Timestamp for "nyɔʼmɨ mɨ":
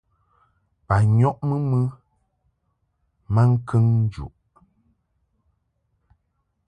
1.17-1.79